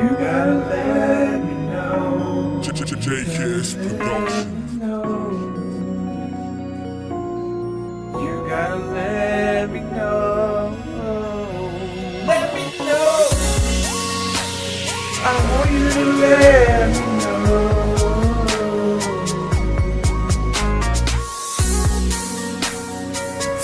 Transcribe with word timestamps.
You 0.00 0.08
gotta 0.16 0.54
let 0.70 1.44
me 1.44 1.54
know. 1.68 2.58
JKS 2.62 2.88
Productions. 2.88 3.74
You 8.14 8.34
gotta 8.48 8.76
let 8.76 9.70
me 9.70 9.80
know. 9.80 10.74
Let 12.26 12.54
me 12.54 12.64
know. 12.78 13.28
I 15.22 15.32
want 15.50 15.70
you 15.70 15.90
to 15.90 16.04
let 16.22 16.88
me 16.96 17.04
know. 17.20 17.60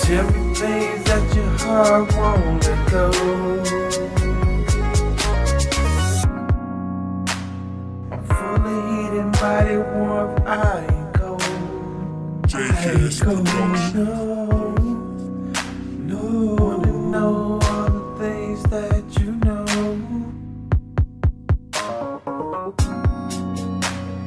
Tell 0.03 0.25
me 0.31 0.41
things 0.53 1.03
that 1.05 1.23
your 1.35 1.51
heart 1.57 2.05
won't 2.15 2.63
let 2.63 2.79
go. 2.91 3.16
JKS 12.57 13.19
Productions. 13.21 13.93
No, 13.93 14.73
no, 16.09 16.55
wanna 16.55 16.91
know 16.91 17.59
all 17.61 17.89
the 17.97 18.03
things 18.17 18.63
that 18.71 19.05
you 19.19 19.31
know. 19.45 19.65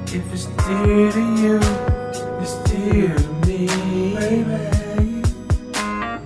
If 0.06 0.33
it's 0.33 0.47
dear 0.47 1.11
to 1.11 1.25
you, 1.43 1.59
it's 2.41 2.55
dear 2.70 3.16
to 3.16 3.29
me, 3.47 3.66
baby, 4.15 4.59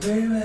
baby. 0.00 0.44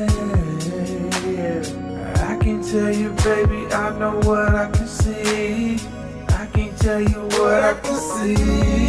I 2.16 2.38
can 2.42 2.64
tell 2.64 2.94
you, 2.96 3.10
baby, 3.26 3.60
I 3.74 4.00
know 4.00 4.16
what 4.24 4.56
I 4.56 4.72
can 4.72 4.88
see. 4.88 5.78
I 6.30 6.46
can 6.54 6.74
tell 6.78 7.02
you 7.02 7.20
what 7.38 7.64
I 7.64 7.74
can 7.82 7.96
see. 7.96 8.89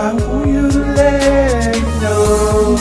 I 0.00 0.12
want 0.14 0.46
you 0.48 0.70
to 0.70 0.78
let 0.94 1.74
me 1.74 1.80
know. 2.00 2.76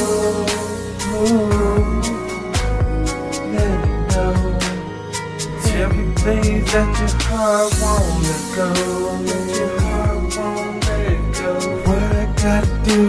Let 3.54 3.80
me 3.82 3.92
know. 4.10 4.34
Tell 5.64 5.90
me 5.90 6.04
things 6.16 6.72
that 6.74 6.90
your 7.00 7.14
heart 7.24 7.74
won't 7.82 8.24
let 8.24 8.44
go. 8.56 8.70
That 9.26 9.58
your 9.58 9.82
heart 9.82 10.38
won't 10.38 10.67
I 12.50 12.62
do 12.86 13.00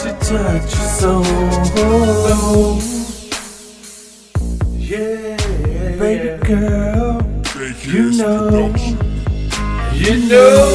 to 0.00 0.08
touch 0.20 0.70
your 0.76 0.90
soul. 1.00 2.78
Yeah, 4.76 5.36
baby 5.98 6.30
girl, 6.44 7.22
you 7.82 8.04
know. 8.18 8.74
You 9.94 10.14
know, 10.28 10.66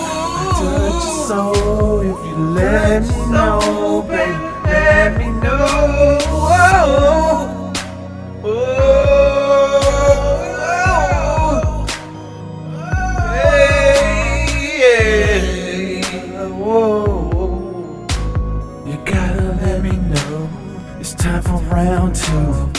I 0.00 0.44
touch 0.58 1.04
your 1.04 1.26
soul 1.28 2.00
if 2.00 2.18
you 2.26 2.36
let 2.56 3.02
me 3.02 3.18
know, 3.30 3.60
baby. 4.08 4.32
Let 4.64 5.10
me 5.18 5.26
know. 5.26 6.18
Oh, 6.46 7.72
oh, 8.44 9.03
gotta 19.04 19.58
let 19.62 19.82
me 19.82 19.96
know 19.96 20.48
it's 20.98 21.14
time 21.14 21.42
for 21.42 21.58
round 21.74 22.14
two. 22.14 22.72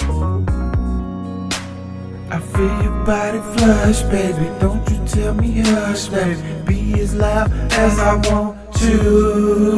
I 2.31 2.40
feel 2.40 2.84
your 2.84 3.06
body 3.06 3.40
flush, 3.56 4.02
baby. 4.03 4.50
Don't 4.59 4.90
you 4.90 5.00
tell 5.08 5.34
me 5.36 5.62
hush, 5.62 6.08
baby. 6.08 6.41
Be 6.66 7.00
as 7.00 7.13
loud 7.13 7.52
as 7.74 8.00
I 8.00 8.16
want 8.30 8.74
to. 8.75 9.78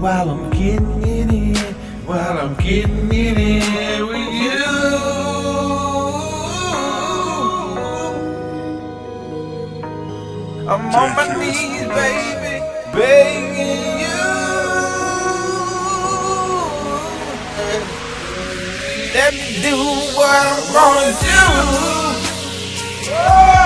While 0.00 0.30
I'm 0.30 0.50
getting 0.50 1.02
it 1.02 1.32
in, 1.32 1.56
while 2.06 2.38
I'm 2.38 2.54
getting 2.56 3.12
it 3.12 3.38
in 3.38 3.47
do 19.62 19.76
what 20.14 20.46
I'm 20.46 20.72
gonna 20.72 21.12
do. 21.20 21.38
Oh. 23.10 23.57